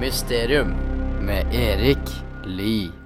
[0.00, 0.74] Mysterium
[1.20, 2.97] med Erik Lie.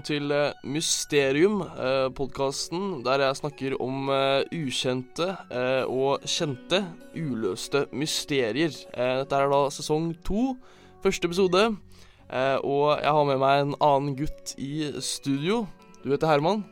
[0.00, 5.36] Velkommen til eh, Mysterium, eh, podkasten der jeg snakker om eh, ukjente
[5.88, 6.80] og kjente
[7.14, 8.70] uløste mysterier.
[8.94, 10.56] Eh, dette er da sesong to,
[11.02, 11.76] første episode,
[12.30, 15.66] eh, og jeg har med meg en annen gutt i studio.
[16.02, 16.64] Du heter Herman.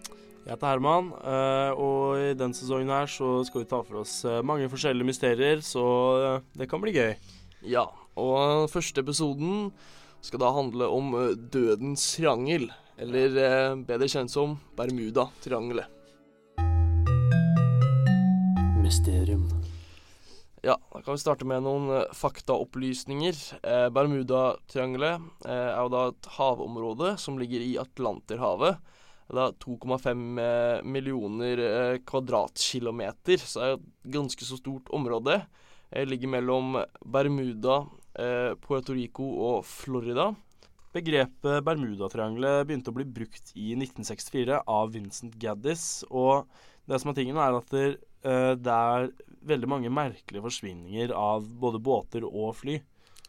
[0.47, 4.25] Jeg heter Herman, eh, og i denne sesongen her så skal vi ta for oss
[4.43, 7.17] mange forskjellige mysterier, så det kan bli gøy.
[7.69, 9.73] Ja, og første episoden
[10.25, 11.13] skal da handle om
[11.53, 15.87] dødens triangel, eller eh, bedre kjent som Bermuda-triangelet.
[18.83, 19.47] Mysterium.
[20.63, 23.37] Ja, da kan vi starte med noen eh, faktaopplysninger.
[23.63, 28.81] Eh, Bermudatriangelet eh, er jo da et havområde som ligger i Atlanterhavet.
[29.29, 35.39] Det er 2,5 eh, millioner eh, kvadratkilometer, så det er et ganske så stort område.
[35.93, 37.79] Det ligger mellom Bermuda,
[38.61, 40.27] Puerto Rico og Florida.
[40.95, 46.49] Begrepet Bermudatriangelet begynte å bli brukt i 1964 av Vincent Gaddis, og
[46.89, 47.89] det som er tingen er at det,
[48.25, 49.11] eh, det er
[49.49, 52.79] veldig mange merkelige forsvinninger av både båter og fly.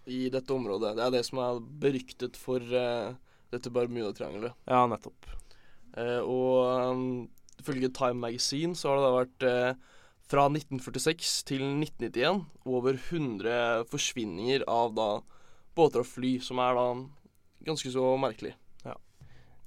[0.08, 0.96] I dette området.
[0.96, 3.12] Det er det som er beryktet for eh,
[3.52, 4.56] dette Bermudatriangelet.
[4.64, 5.28] Ja, nettopp.
[6.00, 7.06] Eh, og um,
[7.60, 9.86] ifølge Time Magazine så har det da vært
[10.30, 15.10] fra 1946 til 1991 over 100 forsvinninger av da
[15.76, 16.88] båter og fly, som er da
[17.68, 18.56] ganske så merkelig.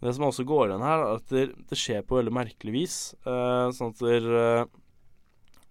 [0.02, 2.96] Det som også går igjen her, er at det, det skjer på veldig merkelig vis.
[3.22, 4.64] Eh, sånn at det, eh,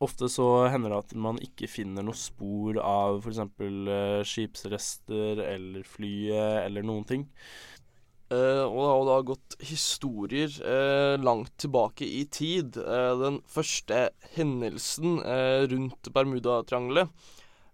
[0.02, 3.42] ofte så hender det at man ikke finner noe spor av f.eks.
[3.44, 7.28] Eh, skipsrester eller flyet eller noen ting.
[8.32, 12.78] Uh, og det har jo da gått historier uh, langt tilbake i tid.
[12.80, 14.06] Uh, den første
[14.38, 17.12] hendelsen eh, rundt Bermudatriangelet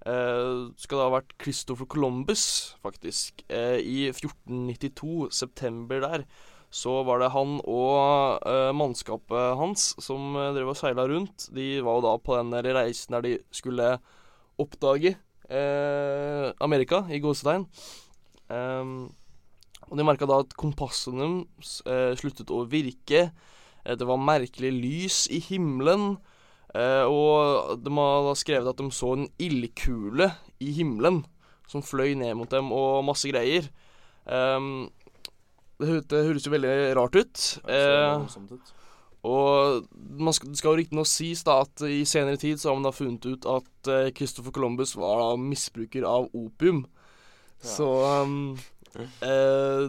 [0.07, 2.44] eh, skal da ha vært Christopher Columbus,
[2.84, 3.44] faktisk.
[3.51, 6.25] Uh, I 1492, september der,
[6.73, 11.47] så var det han og uh, mannskapet hans som drev og seila rundt.
[11.56, 13.96] De var jo da på den der reisen der de skulle
[14.57, 15.16] oppdage
[15.47, 17.63] Amerika, i gåsetegn.
[18.51, 19.06] Um,
[19.88, 21.46] og de merka da at kompassene
[22.19, 23.29] sluttet å virke.
[23.88, 26.17] Det var merkelig lys i himmelen.
[26.77, 30.29] Eh, og de har da skrevet at de så en ildkule
[30.61, 31.23] i himmelen
[31.67, 33.67] som fløy ned mot dem, og masse greier.
[34.31, 34.87] Ehm,
[35.81, 37.45] det, det høres jo veldig rart ut.
[37.67, 38.27] Eh,
[39.27, 42.77] og man skal, det skal jo riktignok sies da at i senere tid så har
[42.77, 46.85] man da funnet ut at eh, Christopher Columbus var da misbruker av opium.
[47.63, 47.73] Ja.
[47.73, 47.89] Så
[48.23, 48.57] um,
[49.25, 49.87] eh,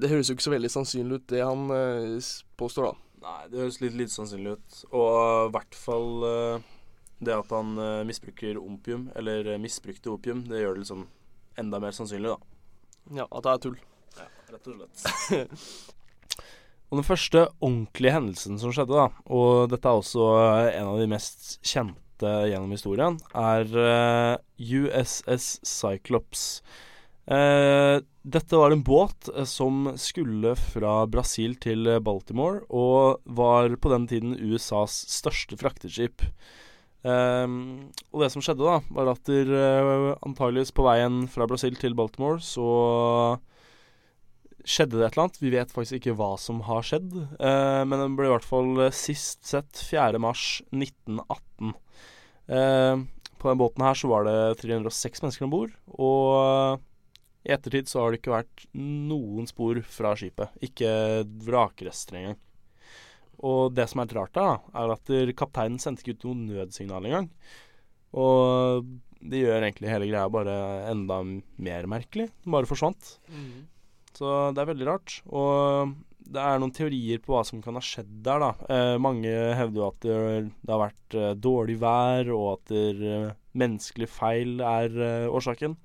[0.00, 3.11] Det høres jo ikke så veldig sannsynlig ut, det han eh, påstår, da.
[3.22, 4.78] Nei, det høres litt lite sannsynlig ut.
[4.90, 5.10] Og
[5.48, 6.70] i hvert fall eh,
[7.22, 11.06] det at han eh, misbruker opium, eller eh, misbrukte opium, det gjør det liksom
[11.60, 12.38] enda mer sannsynlig, da.
[13.22, 13.80] Ja, At det er tull.
[14.18, 15.66] Ja, rett og slett.
[16.90, 21.02] og den første ordentlige hendelsen som skjedde, da, og dette er også eh, en av
[21.02, 24.34] de mest kjente gjennom historien, er eh,
[24.82, 26.62] USS Cyclops.
[27.22, 33.76] Eh, dette var en båt eh, som skulle fra Brasil til eh, Baltimore, og var
[33.78, 36.26] på den tiden USAs største frakteskip.
[37.06, 37.46] Eh,
[38.10, 41.94] og det som skjedde, da, var at der, eh, antageligvis på veien fra Brasil til
[41.98, 43.38] Baltimore, så
[44.62, 45.42] skjedde det et eller annet.
[45.42, 47.10] Vi vet faktisk ikke hva som har skjedd,
[47.42, 50.20] men den ble i hvert fall sist sett 4.
[50.22, 51.72] mars 1918.
[52.46, 53.02] Eh,
[53.42, 56.78] på den båten her så var det 306 mennesker om bord, og
[57.42, 60.52] i ettertid så har det ikke vært noen spor fra skipet.
[60.62, 60.92] Ikke
[61.46, 62.38] vrakrester engang.
[63.42, 67.08] Og det som er litt rart, da, er at kapteinen sendte ikke ut noe nødsignal
[67.08, 67.26] engang.
[68.14, 68.86] Og
[69.22, 70.54] det gjør egentlig hele greia bare
[70.92, 72.28] enda mer merkelig.
[72.44, 73.16] Den bare forsvant.
[74.14, 75.18] Så det er veldig rart.
[75.32, 75.94] Og
[76.32, 78.50] det er noen teorier på hva som kan ha skjedd der, da.
[78.70, 80.16] Eh, mange hevder jo at det,
[80.70, 85.76] har vært eh, dårlig vær, og at det, eh, menneskelig feil er eh, årsaken.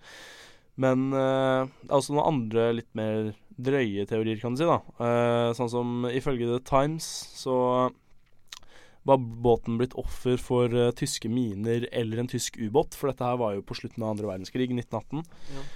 [0.81, 4.69] Men uh, det er også noen andre litt mer drøye teorier, kan du si.
[4.69, 4.79] da.
[5.01, 7.07] Uh, sånn som ifølge The Times
[7.37, 7.57] så
[9.07, 13.39] var båten blitt offer for uh, tyske miner eller en tysk ubåt, for dette her
[13.41, 15.25] var jo på slutten av andre verdenskrig, 1918.
[15.57, 15.67] Ja.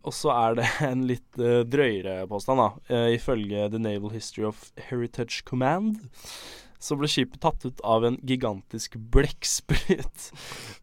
[0.00, 3.02] Og så er det en litt drøyere påstand, da.
[3.12, 6.00] Ifølge The Naval History of Heritage Command
[6.80, 10.30] så ble skipet tatt ut av en gigantisk blekksprut.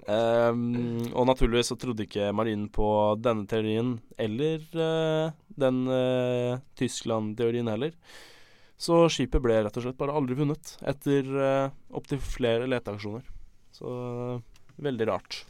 [0.05, 2.87] Um, og naturligvis så trodde ikke marinen på
[3.21, 7.97] denne teorien, eller uh, den uh, Tyskland-teorien heller.
[8.77, 13.25] Så skipet ble rett og slett bare aldri funnet, etter uh, opptil flere leteaksjoner.
[13.73, 13.89] Så
[14.77, 15.41] veldig rart.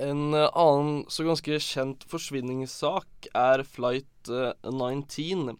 [0.00, 5.58] En annen så ganske kjent forsvinningssak er Flight eh, 19,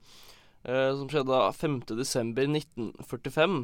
[0.65, 3.59] eh, som skjedde 5.12.1945.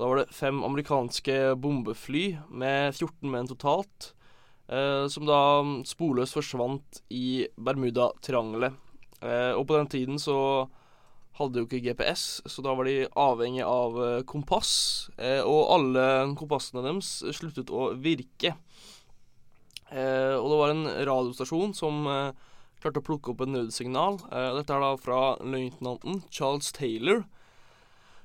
[0.00, 4.14] Da var det fem amerikanske bombefly med 14 menn totalt,
[4.72, 5.40] eh, som da
[5.84, 8.78] sporløst forsvant i Bermudatriangelet.
[9.20, 10.38] Eh, og på den tiden så
[11.36, 14.72] hadde jo ikke GPS, så da var de avhengig av eh, kompass.
[15.20, 16.08] Eh, og alle
[16.40, 18.56] kompassene deres sluttet å virke.
[19.92, 22.32] Eh, og det var en radiostasjon som eh,
[22.80, 24.22] klarte å plukke opp et nødsignal.
[24.56, 27.26] Dette er da fra løytnanten Charles Taylor.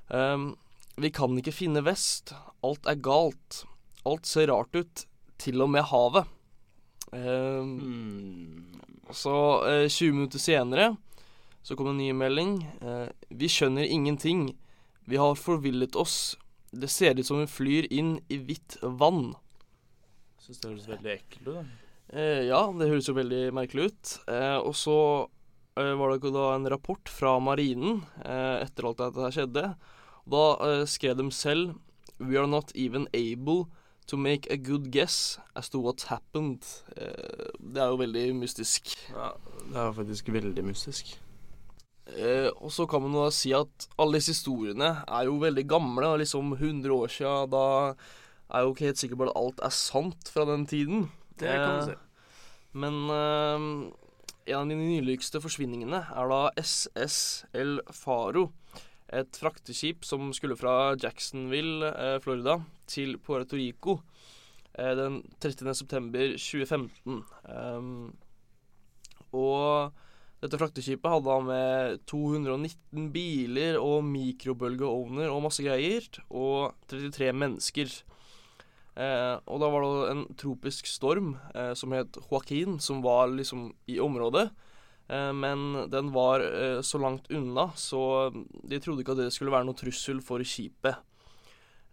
[0.08, 0.54] Eh,
[0.96, 2.32] vi kan ikke finne vest.
[2.64, 3.64] Alt er galt.
[4.06, 5.04] Alt ser rart ut.
[5.38, 6.26] Til og med havet.
[7.12, 8.80] Eh, Mm.
[9.12, 9.32] så
[9.68, 10.96] eh, 20 minutter senere
[11.62, 12.62] så kom en ny melding.
[12.82, 14.56] Eh, vi skjønner ingenting.
[15.06, 16.36] Vi har forvillet oss.
[16.72, 19.34] Det ser ut som hun flyr inn i hvitt vann.
[20.42, 21.54] Syns det høres veldig ekkelt ut.
[21.54, 21.64] da.
[22.14, 24.18] Eh, ja, det høres jo veldig merkelig ut.
[24.30, 24.96] Eh, og så
[25.76, 29.64] eh, var det da en rapport fra marinen eh, etter alt dette her skjedde.
[30.26, 31.76] Da uh, skrev de selv
[32.18, 33.66] We are not even able
[34.06, 36.64] to make a good guess as to what happened.
[36.96, 38.94] Uh, det er jo veldig mystisk.
[39.10, 39.34] Ja,
[39.68, 41.12] det er faktisk veldig mystisk.
[42.06, 45.66] Uh, og så kan man jo da si at alle disse historiene er jo veldig
[45.68, 46.06] gamle.
[46.06, 47.50] og Liksom 100 år siden.
[47.52, 47.66] Da
[48.48, 51.10] er jeg jo ikke helt sikker på at alt er sant fra den tiden.
[51.38, 51.96] Det kan man si.
[52.72, 52.94] Men
[54.46, 58.50] en av de nyligste forsvinningene er da SS El Faro.
[59.14, 64.00] Et frakteskip som skulle fra Jacksonville, eh, Florida, til Puerto Rico
[64.74, 65.74] eh, den 30.
[65.74, 67.22] september 2015.
[67.46, 68.16] Um,
[69.36, 69.94] og
[70.42, 77.94] dette frakteskipet hadde han med 219 biler og mikrobølgeovner og masse greier, og 33 mennesker.
[78.96, 83.70] Eh, og da var det en tropisk storm eh, som het Joaquin, som var liksom
[83.92, 84.48] i området.
[85.08, 88.30] Eh, men den var eh, så langt unna, så
[88.62, 90.98] de trodde ikke at det skulle være noe trussel for skipet.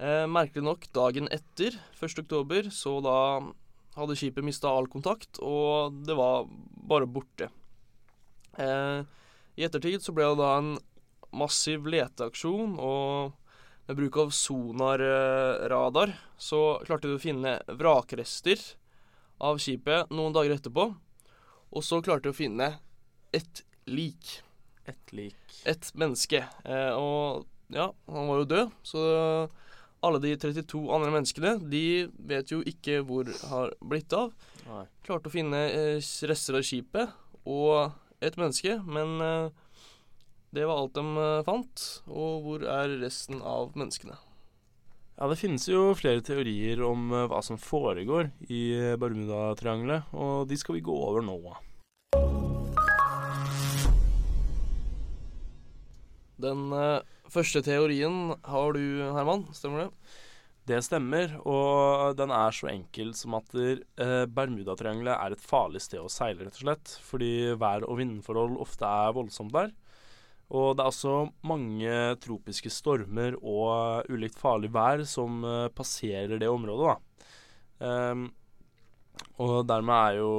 [0.01, 2.23] Eh, merkelig nok, dagen etter, 1.
[2.25, 3.17] oktober, så da
[3.99, 6.47] hadde skipet mista all kontakt, og det var
[6.89, 7.51] bare borte.
[8.53, 10.73] I ettertid så ble det da en
[11.33, 13.33] massiv leteaksjon, og
[13.87, 18.61] med bruk av sonarradar så klarte de å finne vrakrester
[19.43, 20.87] av skipet noen dager etterpå.
[21.73, 22.69] Og så klarte de å finne
[23.33, 24.41] ett lik.
[24.85, 25.61] Ett lik.
[25.65, 26.43] Et menneske.
[26.65, 29.03] Eh, og ja, han var jo død, så
[30.03, 34.33] alle de 32 andre menneskene, de vet jo ikke hvor har blitt av.
[34.67, 34.85] Nei.
[35.07, 37.15] Klarte å finne eh, rester av skipet
[37.47, 39.49] og et menneske, men eh,
[40.53, 41.87] det var alt de fant.
[42.11, 44.19] Og hvor er resten av menneskene?
[45.13, 48.63] Ja, det finnes jo flere teorier om hva som foregår i
[48.99, 51.37] Bermudatriangelet, og de skal vi gå over nå.
[56.43, 57.01] Den eh,
[57.31, 58.83] første teorien har du,
[59.15, 59.47] Herman.
[59.55, 60.19] Stemmer det?
[60.63, 65.99] Det stemmer, og den er så enkel som at eh, Bermudatriangelet er et farlig sted
[65.99, 66.93] å seile, rett og slett.
[67.03, 69.73] Fordi vær- og vindforhold ofte er voldsomt der.
[70.53, 71.15] Og det er også
[71.49, 76.99] mange tropiske stormer og ulikt farlig vær som eh, passerer det området, da.
[77.83, 78.27] Um,
[79.43, 80.33] og dermed er jo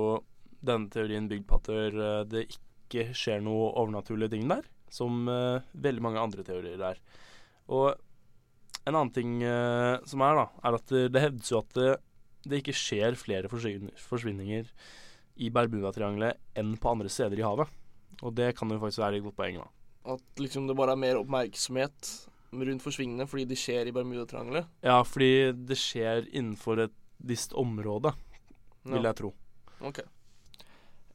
[0.64, 4.64] denne teorien bygd på at eh, det ikke skjer noe overnaturlige ting der,
[4.94, 7.00] som uh, veldig mange andre teorier er.
[7.74, 7.94] Og
[8.84, 11.88] en annen ting uh, som er, da, er at det, det hevdes jo at det,
[12.44, 14.68] det ikke skjer flere forsvin forsvinninger
[15.42, 17.70] i Bermudatriangelet enn på andre steder i havet.
[18.22, 19.70] Og det kan jo faktisk være et godt poeng, da.
[20.14, 22.12] At liksom det bare er mer oppmerksomhet
[22.54, 24.68] rundt forsvinningene fordi de skjer i Bermudatriangelet?
[24.84, 28.12] Ja, fordi det skjer innenfor et visst område,
[28.84, 29.08] vil Ja.
[29.10, 29.32] jeg tro.
[29.80, 30.02] Ok.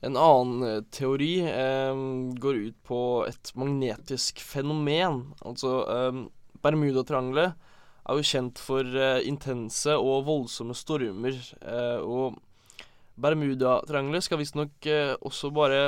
[0.06, 2.02] En annen eh, teori eh,
[2.40, 5.26] går ut på et magnetisk fenomen.
[5.44, 6.22] Altså eh,
[6.64, 7.56] Bermudatriangelet
[8.10, 11.40] er jo kjent for eh, intense og voldsomme stormer.
[11.60, 12.40] Eh, og
[13.20, 15.82] Bermudatriangelet skal visstnok eh, også bare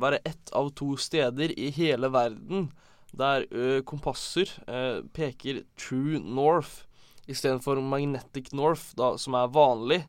[0.00, 2.70] være ett av to steder i hele verden
[3.10, 3.42] der
[3.82, 6.84] kompasser eh, peker true north
[7.30, 10.00] istedenfor magnetic north, da, som er vanlig.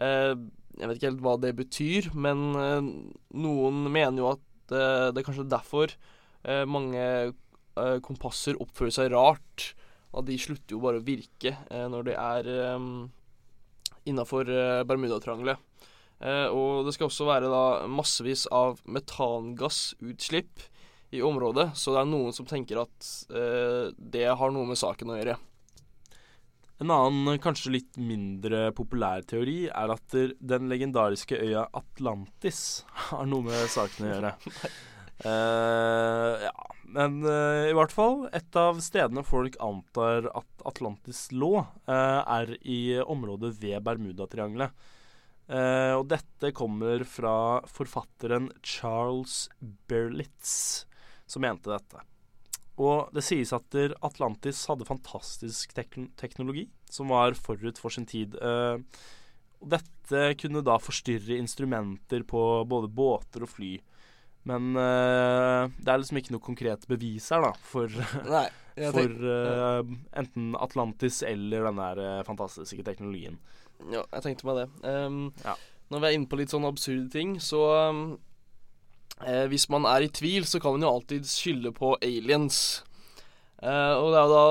[0.00, 0.34] Eh,
[0.80, 2.88] jeg vet ikke helt hva det betyr, men eh,
[3.42, 7.04] noen mener jo at eh, det er kanskje derfor eh, mange
[8.04, 9.70] kompasser oppfører seg rart.
[10.12, 12.48] at de slutter jo bare å virke når de er
[14.10, 14.50] innafor
[14.90, 15.56] Bermudatriangelet.
[16.50, 20.66] Og det skal også være da massevis av metangassutslipp
[21.14, 23.12] i området, så det er noen som tenker at
[23.96, 25.38] det har noe med saken å gjøre.
[26.80, 33.50] En annen, kanskje litt mindre populær teori er at den legendariske øya Atlantis har noe
[33.50, 34.36] med saken å gjøre.
[35.20, 36.52] Uh, ja,
[36.96, 42.54] men uh, i hvert fall Et av stedene folk antar at Atlantis lå, uh, er
[42.64, 44.72] i området ved Bermudatriangelet.
[45.50, 49.48] Eh, og dette kommer fra forfatteren Charles
[49.90, 50.86] Berlitz,
[51.26, 52.04] som mente dette.
[52.80, 58.36] Og det sies at Atlantis hadde fantastisk tekn teknologi som var forut for sin tid.
[58.40, 58.80] Eh,
[59.60, 63.74] og dette kunne da forstyrre instrumenter på både båter og fly.
[64.48, 67.92] Men uh, det er liksom ikke noe konkret bevis her, da, for,
[68.24, 68.46] Nei,
[68.96, 73.36] for eh, enten Atlantis eller den der fantastiske teknologien.
[73.92, 74.70] Ja, jeg tenkte meg det.
[74.88, 75.58] Um, Ja.
[75.90, 78.02] Når vi er inne på litt sånne absurde ting, så ehm,
[79.26, 82.82] eh, Hvis man er i tvil, så kan man jo alltid skylde på aliens.
[83.62, 84.44] Eh, og det er jo da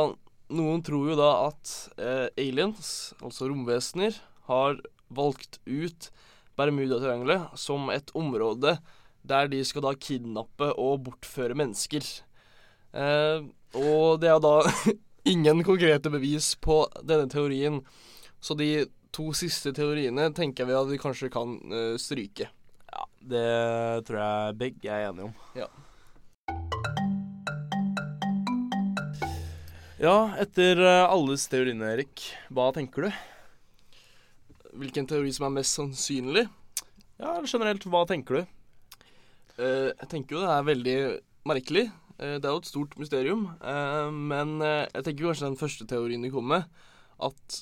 [0.50, 1.72] Noen tror jo da at
[2.02, 4.16] eh, aliens, altså romvesener,
[4.50, 4.80] har
[5.14, 6.10] valgt ut
[6.58, 8.80] Bermudatriangelet som et område
[9.30, 12.06] der de skal da kidnappe og bortføre mennesker.
[12.98, 13.46] Eh,
[13.78, 14.56] og det er da
[15.34, 17.82] ingen konkrete bevis på denne teorien.
[18.42, 22.50] Så de to siste teoriene tenker vi at vi kanskje kan eh, stryke.
[23.20, 25.34] Det tror jeg begge er enige om.
[25.58, 25.68] Ja.
[30.00, 32.22] Ja, etter eh, alles teoriene, Erik,
[32.56, 33.10] hva tenker du?
[34.80, 36.46] Hvilken teori som er mest sannsynlig?
[37.20, 38.54] Ja, eller generelt, hva tenker du?
[39.60, 40.96] Uh, jeg tenker jo det er veldig
[41.52, 41.84] merkelig.
[42.16, 43.44] Uh, det er jo et stort mysterium.
[43.60, 46.64] Uh, men jeg tenker kanskje den første teorien du kom med,
[47.20, 47.60] at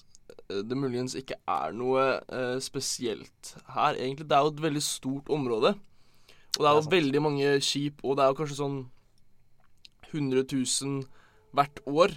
[0.47, 3.97] det muligens ikke er noe eh, spesielt her.
[3.97, 5.73] Egentlig, det er jo et veldig stort område.
[6.57, 8.77] Og det er Det er jo veldig mange skip, og det er jo kanskje sånn
[10.07, 11.03] 100 000
[11.57, 12.15] hvert år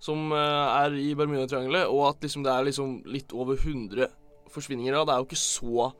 [0.00, 4.08] som eh, er i Bermudatriangelet, og at liksom det er liksom litt over 100
[4.50, 4.94] forsvinninger.
[4.94, 5.04] Da.
[5.04, 5.90] Det er jo ikke så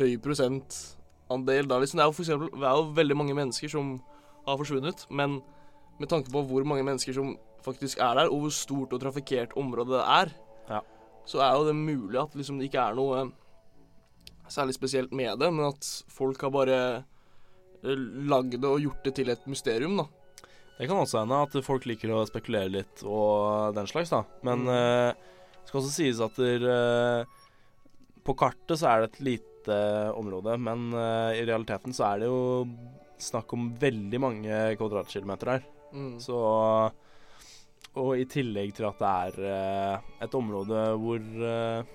[0.00, 1.78] høy prosentandel da.
[1.78, 2.00] Liksom.
[2.00, 3.98] Det er jo for eksempel, det er jo veldig mange mennesker som
[4.46, 5.40] har forsvunnet, men
[6.00, 9.56] med tanke på hvor mange mennesker som faktisk er der, og hvor stort og trafikkert
[9.58, 10.34] området det er,
[10.68, 10.80] Ja.
[11.26, 13.24] så er jo det mulig at liksom det ikke er noe
[14.48, 16.78] særlig spesielt med det, men at folk har bare
[17.82, 20.06] eh, lagd det og gjort det til et mysterium, da.
[20.76, 24.22] Det kan også hende at folk liker å spekulere litt og den slags, da.
[24.44, 24.68] Men Mm.
[24.68, 25.12] uh,
[25.56, 27.24] det skal også sies at der, uh,
[28.26, 29.78] på kartet så er det et lite
[30.14, 32.68] område, men uh, i realiteten så er det jo
[33.18, 35.64] snakk om veldig mange kvadratkilometer her.
[35.96, 36.20] Mm.
[36.20, 36.36] Så
[37.96, 41.94] Og i tillegg til at det er eh, et område hvor eh,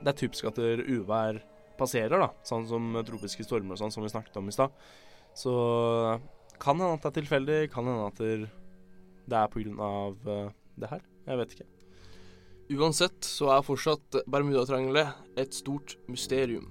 [0.00, 1.38] det er typisk at der uvær
[1.78, 2.30] passerer, da.
[2.46, 4.74] Sånn som tropiske stormer og sånn, som vi snakket om i stad.
[5.36, 5.52] Så
[6.58, 8.20] kan hende at det er tilfeldig, kan hende at
[9.26, 11.02] det er av eh, det her.
[11.26, 11.70] Jeg vet ikke.
[12.76, 16.66] Uansett så er fortsatt Bermudatriangelet et stort mysterium.